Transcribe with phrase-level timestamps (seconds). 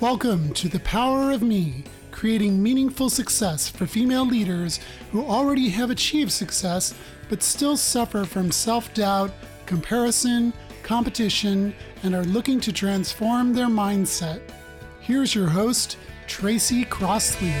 [0.00, 4.80] Welcome to The Power of Me, creating meaningful success for female leaders
[5.12, 6.94] who already have achieved success
[7.28, 9.30] but still suffer from self doubt,
[9.66, 14.40] comparison, competition, and are looking to transform their mindset.
[15.02, 17.52] Here's your host, Tracy Crossley.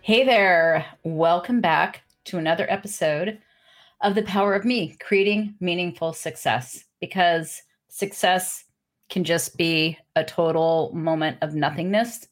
[0.00, 3.38] Hey there, welcome back to another episode
[4.00, 6.84] of The Power of Me, creating meaningful success.
[7.02, 8.64] Because success
[9.08, 12.26] can just be a total moment of nothingness,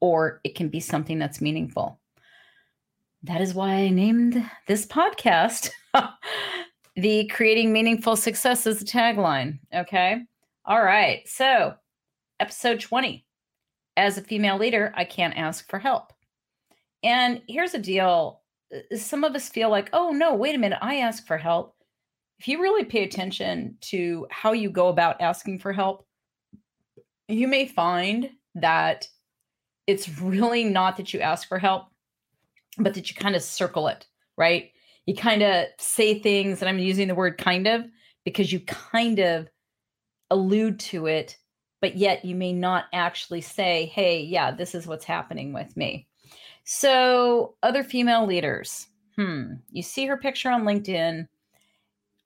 [0.00, 2.00] or it can be something that's meaningful.
[3.24, 5.70] That is why I named this podcast
[6.96, 9.58] the Creating Meaningful Success is the tagline.
[9.74, 10.22] Okay.
[10.64, 11.26] All right.
[11.26, 11.74] So,
[12.38, 13.24] episode 20.
[13.96, 16.12] As a female leader, I can't ask for help.
[17.02, 18.40] And here's the deal
[18.74, 21.74] uh, some of us feel like, oh, no, wait a minute, I ask for help.
[22.38, 26.06] If you really pay attention to how you go about asking for help,
[27.28, 29.08] you may find that
[29.86, 31.86] it's really not that you ask for help,
[32.78, 34.70] but that you kind of circle it, right?
[35.06, 37.84] You kind of say things, and I'm using the word kind of
[38.24, 39.48] because you kind of
[40.30, 41.36] allude to it,
[41.80, 46.08] but yet you may not actually say, hey, yeah, this is what's happening with me.
[46.64, 51.28] So, other female leaders, hmm, you see her picture on LinkedIn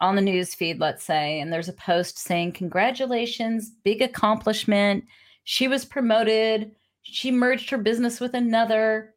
[0.00, 5.04] on the news feed, let's say, and there's a post saying, Congratulations, big accomplishment.
[5.44, 6.72] She was promoted.
[7.02, 9.14] She merged her business with another.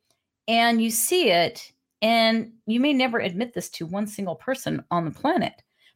[0.48, 5.06] And you see it, and you may never admit this to one single person on
[5.06, 5.54] the planet,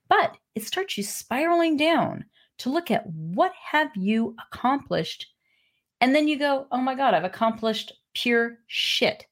[0.08, 2.26] but it starts you spiraling down
[2.60, 5.28] to look at what have you accomplished.
[6.00, 9.26] And then you go, oh my God, I've accomplished pure shit.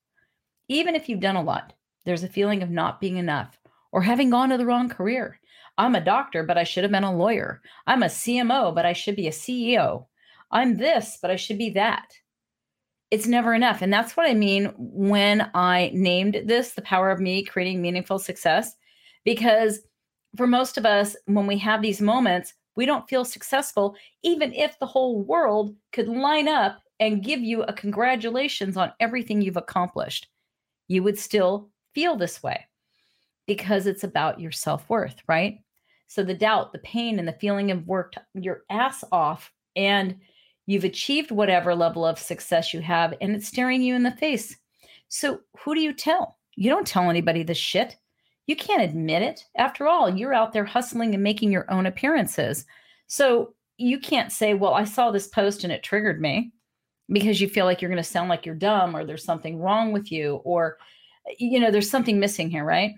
[0.68, 1.74] Even if you've done a lot,
[2.06, 3.60] there's a feeling of not being enough
[3.92, 5.40] or having gone to the wrong career.
[5.78, 7.62] I'm a doctor, but I should have been a lawyer.
[7.88, 10.06] I'm a CMO, but I should be a CEO.
[10.52, 12.14] I'm this, but I should be that.
[13.10, 13.82] It's never enough.
[13.82, 18.20] And that's what I mean when I named this The Power of Me Creating Meaningful
[18.20, 18.76] Success.
[19.26, 19.80] Because
[20.36, 24.78] for most of us, when we have these moments, we don't feel successful, even if
[24.80, 30.28] the whole world could line up and give you a congratulations on everything you've accomplished.
[30.88, 32.66] You would still feel this way
[33.46, 35.60] because it's about your self worth, right?
[36.14, 40.16] So the doubt, the pain, and the feeling of worked your ass off, and
[40.68, 44.56] you've achieved whatever level of success you have, and it's staring you in the face.
[45.08, 46.38] So who do you tell?
[46.56, 47.98] You don't tell anybody this shit.
[48.46, 49.44] You can't admit it.
[49.58, 52.68] After all, you're out there hustling and making your own appearances.
[53.08, 56.52] So you can't say, Well, I saw this post and it triggered me
[57.12, 59.92] because you feel like you're going to sound like you're dumb or there's something wrong
[59.92, 60.78] with you or,
[61.40, 62.92] you know, there's something missing here, right?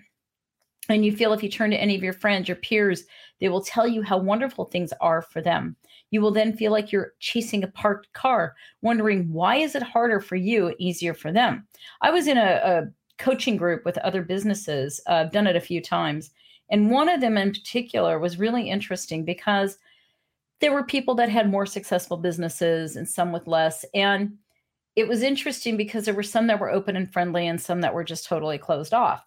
[0.88, 3.04] And you feel if you turn to any of your friends, your peers,
[3.40, 5.76] they will tell you how wonderful things are for them.
[6.10, 10.20] You will then feel like you're chasing a parked car, wondering why is it harder
[10.20, 11.66] for you, easier for them.
[12.00, 12.82] I was in a, a
[13.18, 15.00] coaching group with other businesses.
[15.08, 16.30] Uh, I've done it a few times,
[16.70, 19.78] and one of them in particular was really interesting because
[20.60, 24.36] there were people that had more successful businesses and some with less, and
[24.94, 27.92] it was interesting because there were some that were open and friendly and some that
[27.92, 29.26] were just totally closed off.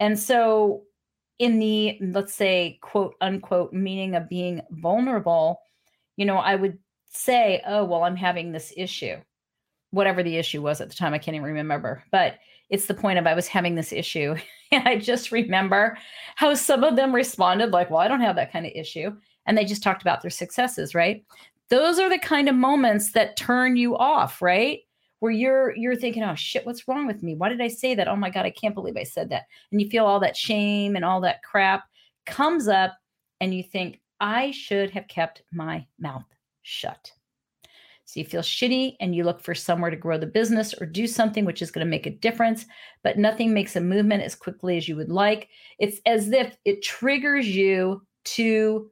[0.00, 0.84] And so
[1.40, 5.58] in the let's say quote unquote meaning of being vulnerable
[6.16, 6.78] you know i would
[7.10, 9.16] say oh well i'm having this issue.
[9.92, 12.04] Whatever the issue was at the time i can't even remember.
[12.12, 12.36] But
[12.68, 14.36] it's the point of i was having this issue.
[14.72, 15.98] And i just remember
[16.36, 19.10] how some of them responded like well i don't have that kind of issue.
[19.46, 21.24] And they just talked about their successes right?
[21.70, 24.80] Those are the kind of moments that turn you off right
[25.20, 27.34] where you're you're thinking, oh shit, what's wrong with me?
[27.34, 28.08] Why did I say that?
[28.08, 29.44] Oh my God, I can't believe I said that.
[29.70, 31.84] And you feel all that shame and all that crap
[32.26, 32.96] comes up,
[33.40, 36.24] and you think, I should have kept my mouth
[36.62, 37.12] shut.
[38.04, 41.06] So you feel shitty and you look for somewhere to grow the business or do
[41.06, 42.66] something which is going to make a difference,
[43.04, 45.48] but nothing makes a movement as quickly as you would like.
[45.78, 48.90] It's as if it triggers you to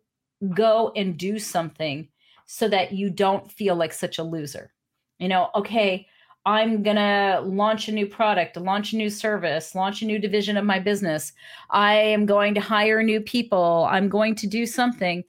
[0.55, 2.09] go and do something
[2.47, 4.73] so that you don't feel like such a loser.
[5.19, 6.07] You know, okay,
[6.49, 10.57] I'm going to launch a new product, launch a new service, launch a new division
[10.57, 11.35] of my business.
[11.69, 13.87] I am going to hire new people.
[13.91, 15.25] I'm going to do something.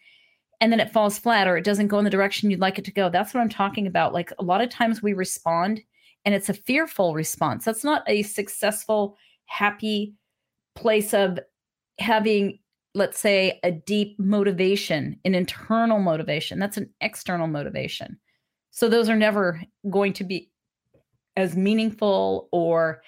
[0.61, 2.85] And then it falls flat or it doesn't go in the direction you'd like it
[2.85, 3.09] to go.
[3.09, 4.13] That's what I'm talking about.
[4.13, 5.81] Like a lot of times we respond
[6.23, 7.65] and it's a fearful response.
[7.65, 9.17] That's not a successful,
[9.47, 10.15] happy
[10.75, 11.37] place of
[11.99, 12.59] having,
[12.95, 16.59] let's say, a deep motivation, an internal motivation.
[16.59, 18.17] That's an external motivation.
[18.71, 20.48] So those are never going to be
[21.39, 23.01] as meaningful or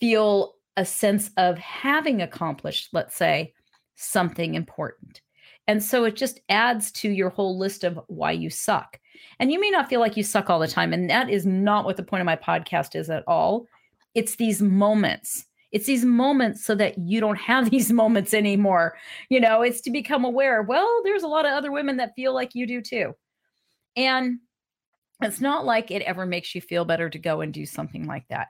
[0.00, 3.54] feel a sense of having accomplished, let's say,
[3.94, 5.20] something important.
[5.66, 8.98] And so it just adds to your whole list of why you suck.
[9.38, 10.92] And you may not feel like you suck all the time.
[10.92, 13.66] And that is not what the point of my podcast is at all.
[14.14, 15.46] It's these moments.
[15.72, 18.96] It's these moments so that you don't have these moments anymore.
[19.28, 22.34] You know, it's to become aware, well, there's a lot of other women that feel
[22.34, 23.14] like you do too.
[23.96, 24.38] And
[25.26, 28.26] it's not like it ever makes you feel better to go and do something like
[28.28, 28.48] that.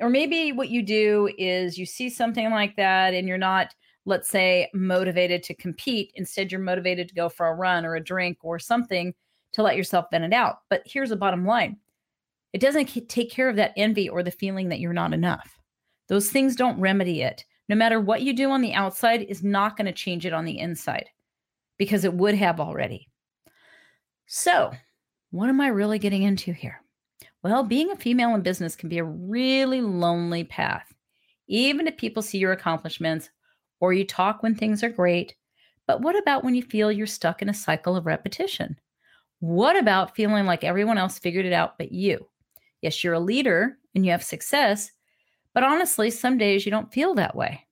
[0.00, 3.74] Or maybe what you do is you see something like that and you're not,
[4.04, 6.12] let's say, motivated to compete.
[6.16, 9.14] Instead, you're motivated to go for a run or a drink or something
[9.52, 10.56] to let yourself vent it out.
[10.70, 11.78] But here's the bottom line
[12.52, 15.58] it doesn't take care of that envy or the feeling that you're not enough.
[16.08, 17.44] Those things don't remedy it.
[17.68, 20.44] No matter what you do on the outside is not going to change it on
[20.44, 21.08] the inside
[21.78, 23.08] because it would have already.
[24.26, 24.72] So,
[25.32, 26.82] what am I really getting into here?
[27.42, 30.92] Well, being a female in business can be a really lonely path,
[31.48, 33.30] even if people see your accomplishments
[33.80, 35.34] or you talk when things are great.
[35.86, 38.78] But what about when you feel you're stuck in a cycle of repetition?
[39.40, 42.28] What about feeling like everyone else figured it out but you?
[42.82, 44.92] Yes, you're a leader and you have success,
[45.54, 47.66] but honestly, some days you don't feel that way.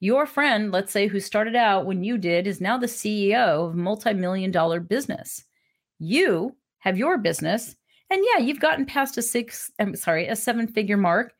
[0.00, 3.74] Your friend, let's say, who started out when you did, is now the CEO of
[3.74, 5.44] a multi million dollar business.
[5.98, 7.74] You have your business.
[8.10, 11.32] And yeah, you've gotten past a six, I'm sorry, a seven figure mark,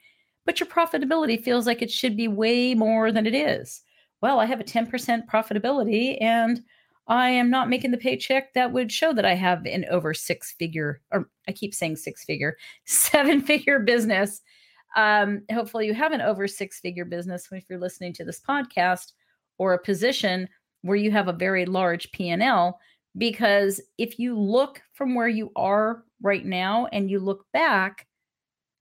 [0.45, 3.83] but your profitability feels like it should be way more than it is.
[4.21, 4.91] Well, I have a 10%
[5.29, 6.63] profitability and
[7.07, 10.53] I am not making the paycheck that would show that I have an over six
[10.59, 14.43] figure, or I keep saying six figure, seven figure business.
[14.97, 19.13] Um, hopefully, you have an over six figure business if you're listening to this podcast
[19.59, 20.49] or a position
[20.83, 22.81] where you have a very large P&L
[23.17, 28.07] because if you look from where you are right now and you look back,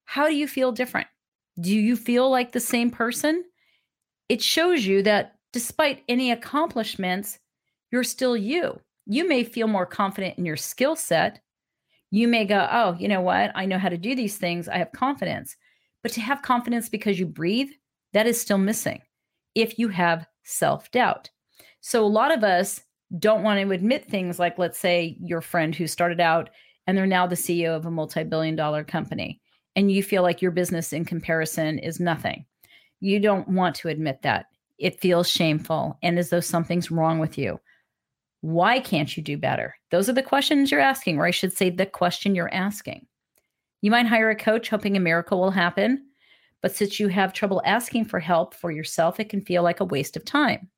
[0.05, 1.07] how do you feel different?
[1.59, 3.43] Do you feel like the same person?
[4.29, 7.39] It shows you that despite any accomplishments,
[7.91, 8.79] you're still you.
[9.05, 11.39] You may feel more confident in your skill set.
[12.11, 13.51] You may go, oh, you know what?
[13.55, 14.67] I know how to do these things.
[14.67, 15.55] I have confidence.
[16.03, 17.69] But to have confidence because you breathe,
[18.13, 19.01] that is still missing
[19.55, 21.29] if you have self doubt.
[21.81, 22.81] So a lot of us
[23.19, 26.49] don't want to admit things like, let's say, your friend who started out
[26.87, 29.41] and they're now the CEO of a multi billion dollar company,
[29.75, 32.45] and you feel like your business in comparison is nothing.
[32.99, 34.47] You don't want to admit that.
[34.77, 37.59] It feels shameful and as though something's wrong with you.
[38.41, 39.75] Why can't you do better?
[39.89, 43.05] Those are the questions you're asking, or I should say, the question you're asking.
[43.81, 46.05] You might hire a coach hoping a miracle will happen,
[46.61, 49.85] but since you have trouble asking for help for yourself, it can feel like a
[49.85, 50.69] waste of time.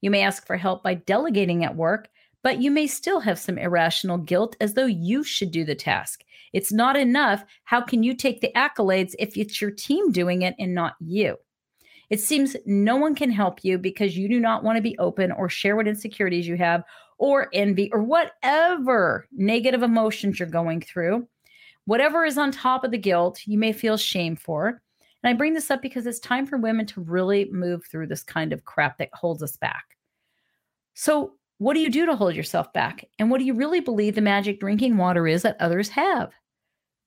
[0.00, 2.08] You may ask for help by delegating at work,
[2.42, 6.22] but you may still have some irrational guilt as though you should do the task.
[6.52, 7.44] It's not enough.
[7.64, 11.36] How can you take the accolades if it's your team doing it and not you?
[12.08, 15.30] It seems no one can help you because you do not want to be open
[15.30, 16.82] or share what insecurities you have
[17.18, 21.28] or envy or whatever negative emotions you're going through.
[21.84, 24.82] Whatever is on top of the guilt, you may feel shame for.
[25.22, 28.22] And I bring this up because it's time for women to really move through this
[28.22, 29.84] kind of crap that holds us back.
[30.94, 33.04] So, what do you do to hold yourself back?
[33.18, 36.30] And what do you really believe the magic drinking water is that others have?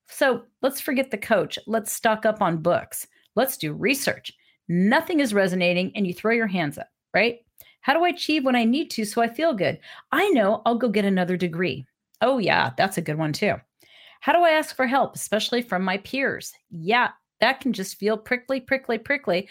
[0.08, 1.58] So, let's forget the coach.
[1.66, 3.08] Let's stock up on books.
[3.36, 4.32] Let's do research.
[4.70, 7.40] Nothing is resonating, and you throw your hands up, right?
[7.82, 9.80] How do I achieve when I need to so I feel good?
[10.12, 11.86] I know I'll go get another degree.
[12.22, 13.56] Oh, yeah, that's a good one too.
[14.22, 16.54] How do I ask for help, especially from my peers?
[16.70, 17.10] Yeah,
[17.44, 19.50] that can just feel prickly, prickly, prickly.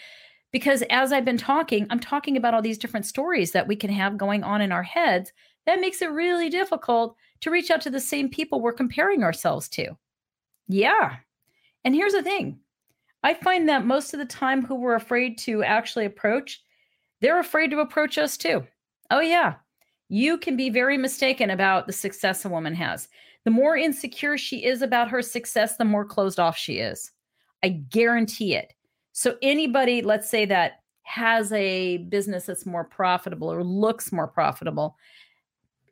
[0.51, 3.91] Because as I've been talking, I'm talking about all these different stories that we can
[3.91, 5.31] have going on in our heads.
[5.67, 9.69] That makes it really difficult to reach out to the same people we're comparing ourselves
[9.69, 9.95] to.
[10.67, 11.17] Yeah.
[11.85, 12.59] And here's the thing
[13.21, 16.63] I find that most of the time, who we're afraid to actually approach,
[17.21, 18.65] they're afraid to approach us too.
[19.11, 19.53] Oh, yeah.
[20.09, 23.07] You can be very mistaken about the success a woman has.
[23.45, 27.11] The more insecure she is about her success, the more closed off she is.
[27.63, 28.73] I guarantee it.
[29.13, 34.97] So, anybody, let's say, that has a business that's more profitable or looks more profitable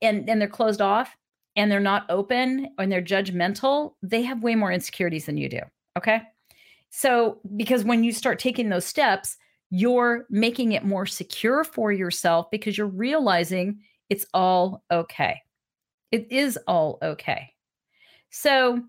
[0.01, 1.15] and, and they're closed off
[1.55, 5.59] and they're not open and they're judgmental, they have way more insecurities than you do.
[5.97, 6.21] Okay.
[6.89, 9.37] So, because when you start taking those steps,
[9.69, 15.39] you're making it more secure for yourself because you're realizing it's all okay.
[16.11, 17.53] It is all okay.
[18.29, 18.81] So,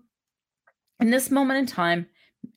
[0.99, 2.07] in this moment in time,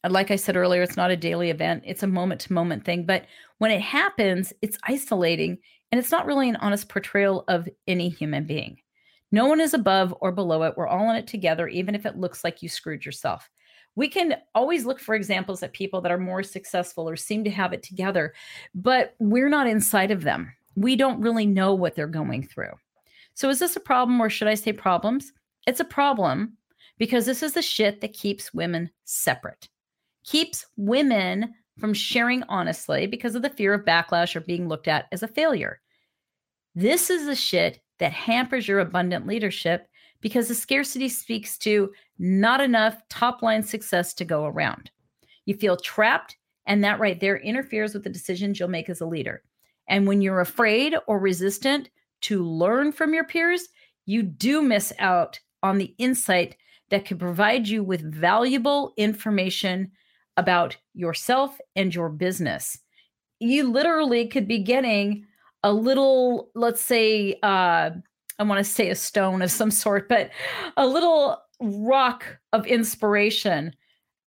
[0.09, 3.05] like I said earlier, it's not a daily event, it's a moment to moment thing.
[3.07, 3.26] But
[3.59, 5.59] when it happens, it's isolating
[5.90, 8.78] and it's not really an honest portrayal of any human being.
[9.33, 10.75] No one is above or below it.
[10.76, 13.49] We're all in it together, even if it looks like you screwed yourself.
[13.95, 17.50] We can always look for examples of people that are more successful or seem to
[17.50, 18.35] have it together,
[18.75, 20.52] but we're not inside of them.
[20.75, 22.73] we don't really know what they're going through.
[23.33, 25.33] So, is this a problem or should I say problems?
[25.66, 26.57] It's a problem
[26.99, 29.69] because this is the shit that keeps women separate,
[30.26, 35.06] keeps women from sharing honestly because of the fear of backlash or being looked at
[35.12, 35.80] as a failure.
[36.75, 39.88] This is the shit that hampers your abundant leadership
[40.21, 44.90] because the scarcity speaks to not enough top line success to go around.
[45.45, 49.06] You feel trapped, and that right there interferes with the decisions you'll make as a
[49.06, 49.42] leader.
[49.88, 51.90] And when you're afraid or resistant
[52.23, 53.68] to learn from your peers,
[54.04, 56.56] you do miss out on the insight
[56.90, 59.92] that could provide you with valuable information
[60.37, 62.78] about yourself and your business.
[63.40, 65.26] You literally could be getting
[65.62, 67.90] a little, let's say, uh,
[68.38, 70.31] I want to say a stone of some sort, but
[70.76, 73.75] a little rock of inspiration,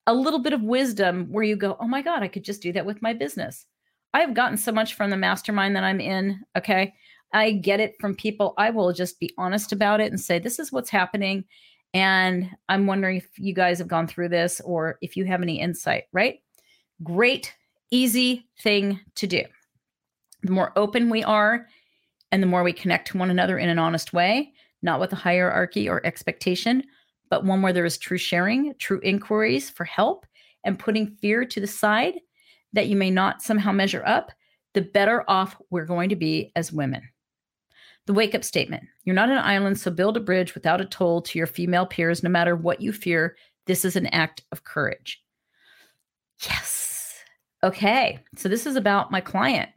[0.07, 2.73] a little bit of wisdom where you go, oh my God, I could just do
[2.73, 3.67] that with my business.
[4.15, 6.41] I've gotten so much from the mastermind that I'm in.
[6.57, 6.95] Okay.
[7.35, 8.55] I get it from people.
[8.57, 11.45] I will just be honest about it and say, this is what's happening.
[11.95, 15.61] And I'm wondering if you guys have gone through this or if you have any
[15.61, 16.41] insight, right?
[17.03, 17.55] Great,
[17.91, 19.43] easy thing to do.
[20.43, 21.67] The more open we are
[22.31, 24.53] and the more we connect to one another in an honest way,
[24.83, 26.85] not with a hierarchy or expectation,
[27.31, 30.27] but one where there is true sharing, true inquiries for help,
[30.65, 32.15] and putting fear to the side
[32.73, 34.31] that you may not somehow measure up,
[34.75, 37.03] the better off we're going to be as women.
[38.09, 41.21] The wake up statement You're not an island, so build a bridge without a toll
[41.21, 43.37] to your female peers, no matter what you fear.
[43.67, 45.23] This is an act of courage.
[46.47, 47.15] Yes.
[47.63, 48.19] Okay.
[48.35, 49.69] So this is about my client.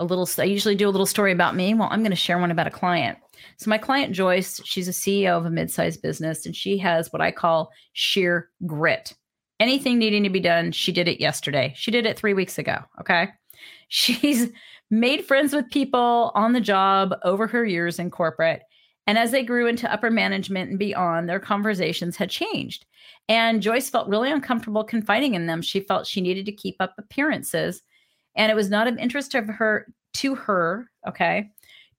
[0.00, 1.72] A little, I usually do a little story about me.
[1.72, 3.16] Well, I'm going to share one about a client.
[3.58, 7.12] So, my client Joyce, she's a CEO of a mid sized business, and she has
[7.12, 9.14] what I call sheer grit.
[9.60, 11.74] Anything needing to be done, she did it yesterday.
[11.76, 12.78] She did it three weeks ago.
[13.00, 13.28] Okay.
[13.88, 14.50] She's
[14.90, 18.62] made friends with people on the job over her years in corporate.
[19.06, 22.84] And as they grew into upper management and beyond, their conversations had changed.
[23.28, 25.62] And Joyce felt really uncomfortable confiding in them.
[25.62, 27.82] She felt she needed to keep up appearances.
[28.36, 31.50] And it was not of interest of her to her, okay,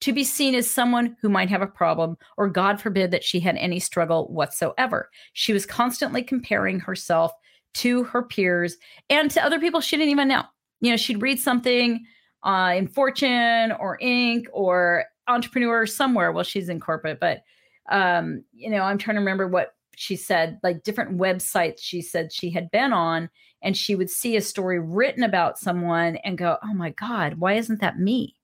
[0.01, 3.39] to be seen as someone who might have a problem, or God forbid that she
[3.39, 5.09] had any struggle whatsoever.
[5.33, 7.31] She was constantly comparing herself
[7.75, 8.77] to her peers
[9.09, 10.43] and to other people she didn't even know.
[10.81, 12.05] You know, she'd read something
[12.43, 14.45] uh, in Fortune or Inc.
[14.51, 16.31] or Entrepreneur somewhere.
[16.31, 17.41] Well, she's in corporate, but
[17.89, 22.31] um, you know, I'm trying to remember what she said, like different websites she said
[22.31, 23.29] she had been on,
[23.61, 27.53] and she would see a story written about someone and go, Oh my God, why
[27.53, 28.35] isn't that me?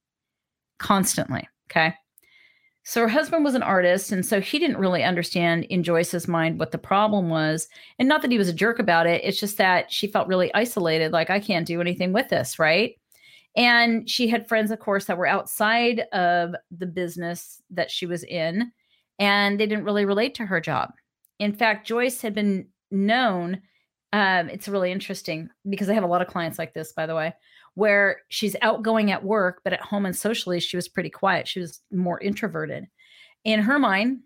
[0.79, 1.47] Constantly.
[1.71, 1.93] Okay.
[2.87, 6.59] So her husband was an artist, and so he didn't really understand in Joyce's mind
[6.59, 7.67] what the problem was.
[7.97, 10.53] And not that he was a jerk about it, it's just that she felt really
[10.53, 12.95] isolated, like, I can't do anything with this, right?
[13.55, 18.23] And she had friends, of course, that were outside of the business that she was
[18.23, 18.71] in,
[19.17, 20.91] and they didn't really relate to her job.
[21.39, 23.61] In fact, Joyce had been known.
[24.13, 27.15] Um, it's really interesting because I have a lot of clients like this, by the
[27.15, 27.33] way,
[27.75, 31.47] where she's outgoing at work, but at home and socially, she was pretty quiet.
[31.47, 32.87] She was more introverted.
[33.43, 34.19] In her mind,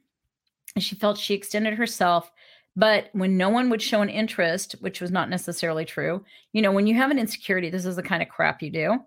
[0.78, 2.32] she felt she extended herself
[2.76, 6.24] but when no one would show an interest, which was not necessarily true,
[6.54, 9.00] you know, when you have an insecurity, this is the kind of crap you do.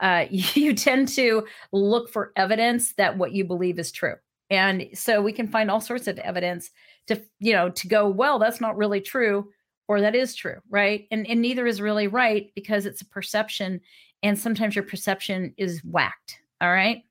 [0.00, 4.14] Uh, you tend to look for evidence that what you believe is true.
[4.50, 6.70] And so we can find all sorts of evidence
[7.08, 9.50] to, you know, to go, well, that's not really true,
[9.88, 11.06] or that is true, right?
[11.10, 13.80] And, and neither is really right because it's a perception.
[14.22, 16.38] And sometimes your perception is whacked.
[16.60, 17.02] All right.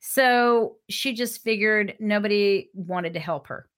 [0.00, 3.68] So she just figured nobody wanted to help her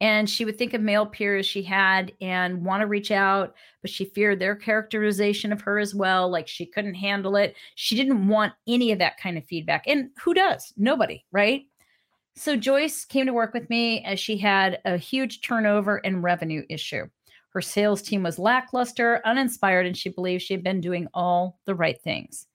[0.00, 3.90] and she would think of male peers she had and want to reach out but
[3.90, 7.54] she feared their characterization of her as well like she couldn't handle it.
[7.74, 10.72] She didn't want any of that kind of feedback and who does?
[10.76, 11.62] Nobody right?
[12.36, 16.64] So joyce came to work with me as she had a huge turnover and revenue
[16.68, 17.04] issue.
[17.50, 21.74] Her sales team was lackluster uninspired and she believed she had been doing all the
[21.74, 22.46] right things.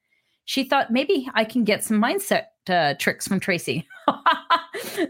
[0.46, 3.88] She thought maybe i can get some mindset uh, tricks from tracy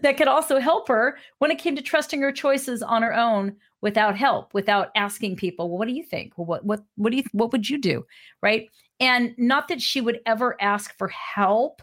[0.02, 3.56] that could also help her when it came to trusting her choices on her own
[3.82, 6.34] without help, without asking people, well, what do you think?
[6.38, 8.06] Well, what what what do you what would you do?
[8.42, 8.70] Right.
[9.00, 11.82] And not that she would ever ask for help.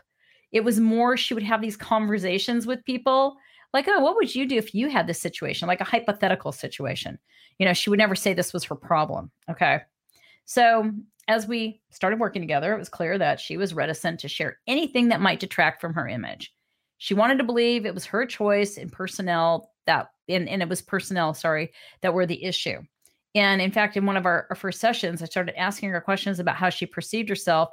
[0.53, 3.37] It was more she would have these conversations with people
[3.73, 7.19] like, oh, what would you do if you had this situation, like a hypothetical situation?
[7.59, 9.31] You know, she would never say this was her problem.
[9.51, 9.81] Okay.
[10.45, 10.93] So
[11.29, 15.09] as we started working together, it was clear that she was reticent to share anything
[15.09, 16.53] that might detract from her image.
[16.99, 20.83] She wanted to believe it was her choice and personnel that, and, and it was
[20.83, 22.81] personnel, sorry, that were the issue.
[23.35, 26.39] And in fact, in one of our, our first sessions, I started asking her questions
[26.39, 27.69] about how she perceived herself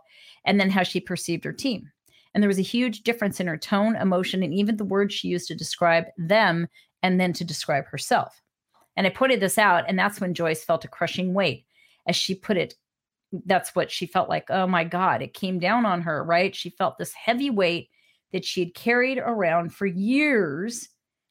[0.46, 1.90] and then how she perceived her team.
[2.34, 5.30] And there was a huge difference in her tone, emotion, and even the words she
[5.30, 6.68] used to describe them
[7.02, 8.42] and then to describe herself.
[8.98, 11.66] And I pointed this out, and that's when Joyce felt a crushing weight.
[12.08, 12.76] As she put it,
[13.46, 14.50] that's what she felt like.
[14.50, 16.56] Oh my God, it came down on her, right?
[16.56, 17.90] She felt this heavy weight
[18.32, 20.90] that she had carried around for years.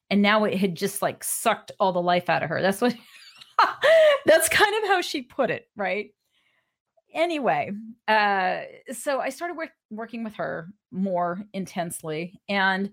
[0.09, 2.61] And now it had just like sucked all the life out of her.
[2.61, 2.95] That's what,
[4.25, 6.11] that's kind of how she put it, right?
[7.13, 7.71] Anyway,
[8.07, 12.91] uh, so I started work, working with her more intensely and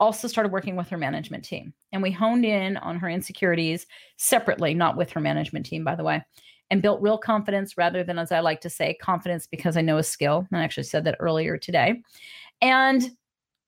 [0.00, 1.74] also started working with her management team.
[1.92, 3.86] And we honed in on her insecurities
[4.16, 6.22] separately, not with her management team, by the way
[6.70, 9.98] and built real confidence rather than, as I like to say, confidence because I know
[9.98, 10.46] a skill.
[10.50, 12.02] And I actually said that earlier today.
[12.60, 13.10] And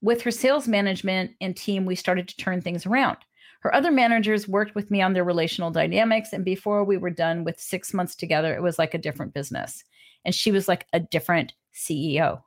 [0.02, 3.18] with her sales management and team, we started to turn things around.
[3.60, 6.32] Her other managers worked with me on their relational dynamics.
[6.32, 9.84] And before we were done with six months together, it was like a different business.
[10.24, 12.42] And she was like a different CEO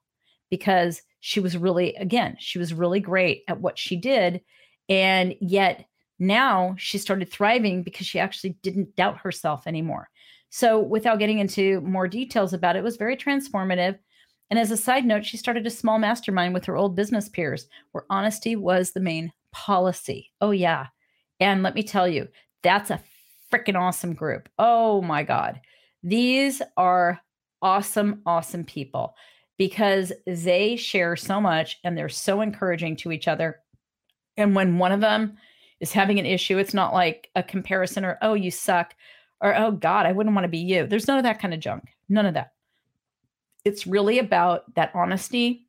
[0.50, 4.42] because she was really, again, she was really great at what she did.
[4.90, 5.86] And yet
[6.20, 10.10] now she started thriving because she actually didn't doubt herself anymore.
[10.56, 13.98] So, without getting into more details about it, it was very transformative.
[14.52, 17.66] And as a side note, she started a small mastermind with her old business peers
[17.92, 20.32] where honesty was the main policy.
[20.42, 20.90] Oh, yeah.
[21.40, 22.28] And let me tell you,
[22.62, 23.02] that's a
[23.52, 24.48] freaking awesome group.
[24.60, 25.60] Oh, my God.
[26.04, 27.20] These are
[27.64, 29.16] awesome, awesome people
[29.58, 33.60] because they share so much and they're so encouraging to each other.
[34.38, 35.36] And when one of them
[35.80, 38.94] is having an issue, it's not like a comparison or, oh, you suck
[39.44, 40.88] or oh god i wouldn't want to be you.
[40.88, 41.90] There's none of that kind of junk.
[42.10, 42.54] None of that.
[43.66, 45.68] It's really about that honesty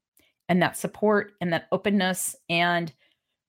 [0.48, 2.92] and that support and that openness and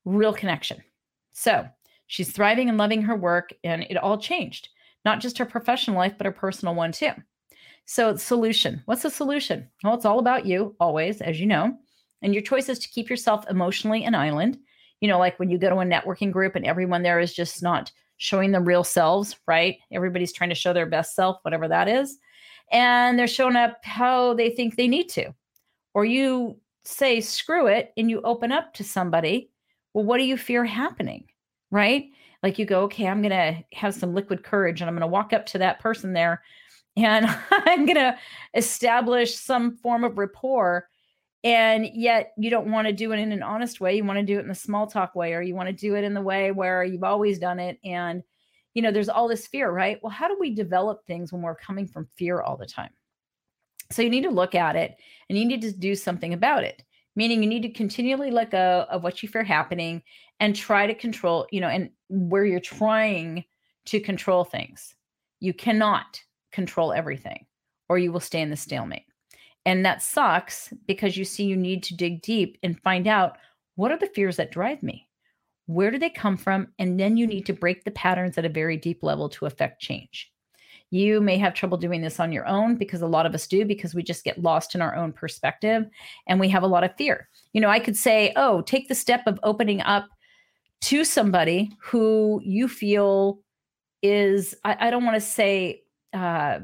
[0.04, 0.84] real connection.
[1.32, 1.68] So
[2.08, 4.70] she's thriving and loving her work and it all changed.
[5.04, 7.12] Not just her professional life but her personal one too.
[7.86, 8.82] So solution.
[8.86, 9.70] What's the solution?
[9.84, 11.78] Well it's all about you always as you know
[12.22, 14.58] and your choice is to keep yourself emotionally an island.
[15.02, 17.62] You know like when you go to a networking group and everyone there is just
[17.62, 19.78] not showing the real selves, right?
[19.92, 22.18] Everybody's trying to show their best self, whatever that is.
[22.72, 25.34] And they're showing up how they think they need to.
[25.94, 29.50] Or you say, screw it, and you open up to somebody.
[29.94, 31.26] Well, what do you fear happening?
[31.72, 32.10] Right?
[32.44, 35.08] Like you go, okay, I'm going to have some liquid courage and I'm going to
[35.08, 36.44] walk up to that person there
[36.98, 38.18] and I'm going to
[38.54, 40.88] establish some form of rapport
[41.46, 44.26] and yet you don't want to do it in an honest way you want to
[44.26, 46.22] do it in a small talk way or you want to do it in the
[46.22, 48.24] way where you've always done it and
[48.74, 50.00] you know there's all this fear right?
[50.02, 52.92] Well how do we develop things when we're coming from fear all the time?
[53.92, 54.98] So you need to look at it
[55.30, 56.84] and you need to do something about it
[57.16, 60.02] meaning you need to continually let go of what you fear happening
[60.42, 63.46] and try to control you know and where you're trying
[63.86, 64.96] to control things.
[65.40, 66.20] You cannot
[66.52, 67.46] control everything
[67.88, 69.06] or you will stay in the stalemate
[69.66, 73.38] and that sucks because you see, you need to dig deep and find out
[73.76, 75.08] what are the fears that drive me?
[75.66, 76.68] Where do they come from?
[76.78, 79.82] And then you need to break the patterns at a very deep level to affect
[79.82, 80.32] change.
[80.92, 83.66] You may have trouble doing this on your own because a lot of us do,
[83.66, 85.88] because we just get lost in our own perspective
[86.28, 87.28] and we have a lot of fear.
[87.54, 90.08] You know, I could say, oh, take the step of opening up
[90.82, 93.40] to somebody who you feel
[94.04, 95.82] is, I, I don't want to say
[96.14, 96.60] uh,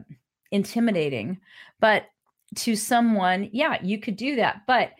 [0.51, 1.39] intimidating,
[1.79, 2.05] but
[2.55, 4.61] to someone, yeah, you could do that.
[4.67, 4.91] But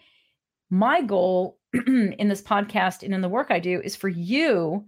[0.69, 4.85] my goal in this podcast and in the work I do is for you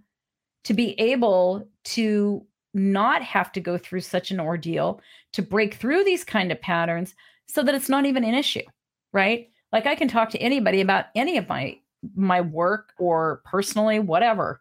[0.64, 5.00] to be able to not have to go through such an ordeal
[5.32, 7.14] to break through these kind of patterns
[7.46, 8.64] so that it's not even an issue,
[9.12, 9.48] right?
[9.72, 11.78] Like I can talk to anybody about any of my
[12.14, 14.60] my work or personally whatever.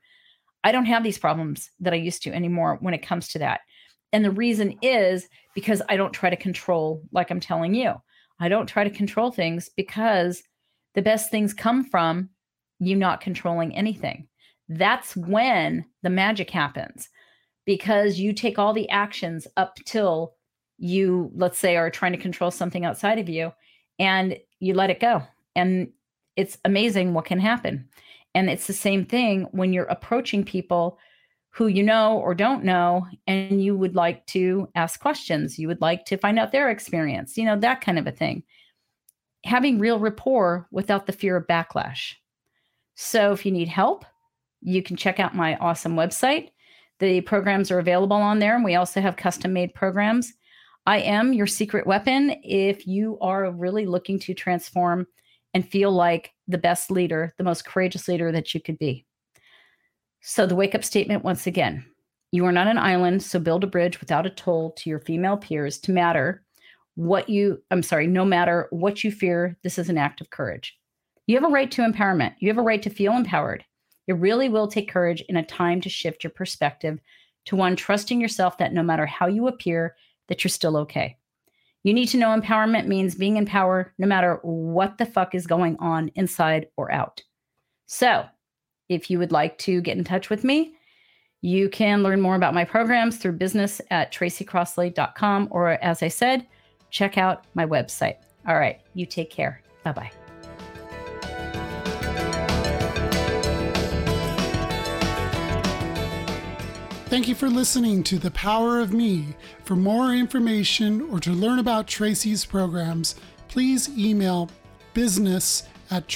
[0.64, 3.62] I don't have these problems that I used to anymore when it comes to that.
[4.14, 7.96] And the reason is because I don't try to control, like I'm telling you.
[8.40, 10.44] I don't try to control things because
[10.94, 12.30] the best things come from
[12.80, 14.28] you not controlling anything.
[14.70, 17.10] That's when the magic happens
[17.66, 20.36] because you take all the actions up till
[20.78, 23.52] you, let's say, are trying to control something outside of you
[24.00, 25.24] and you let it go.
[25.56, 25.92] And
[26.36, 27.88] it's amazing what can happen.
[28.36, 30.98] And it's the same thing when you're approaching people
[31.54, 35.60] who you know or don't know and you would like to ask questions.
[35.60, 38.44] You would like to find out their experience you know that kind of a thing.
[39.46, 42.14] Having real rapport without the fear of backlash.
[42.96, 44.06] So if you need help
[44.64, 46.50] you can check out my awesome website.
[47.00, 50.34] The programs are available on there and we also have custom made programs.
[50.86, 55.08] I am your secret weapon if you are really looking to transform
[55.54, 59.06] and feel like the best leader the most courageous leader that you could be
[60.26, 61.86] so, the wake up statement once again
[62.32, 65.36] you are not an island, so build a bridge without a toll to your female
[65.36, 66.44] peers to matter
[66.96, 70.76] what you, I'm sorry, no matter what you fear, this is an act of courage.
[71.28, 72.34] You have a right to empowerment.
[72.40, 73.66] You have a right to feel empowered.
[74.08, 77.00] It really will take courage in a time to shift your perspective
[77.46, 79.96] to one trusting yourself that no matter how you appear,
[80.28, 81.18] that you're still okay.
[81.84, 85.46] You need to know empowerment means being in power no matter what the fuck is
[85.46, 87.22] going on inside or out.
[87.86, 88.26] So,
[88.90, 90.76] if you would like to get in touch with me,
[91.42, 96.48] you can learn more about my programs through business at tracycrossley.com or, as I said,
[96.90, 98.18] check out my website.
[98.48, 99.62] All right, you take care.
[99.84, 100.12] Bye bye.
[107.08, 109.36] Thank you for listening to The Power of Me.
[109.66, 113.14] For more information or to learn about Tracy's programs,
[113.50, 114.50] please email
[114.96, 116.08] business at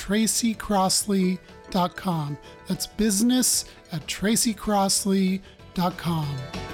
[1.71, 2.37] tracycrossley.com.
[2.67, 6.66] That's business at tracycrossley.com.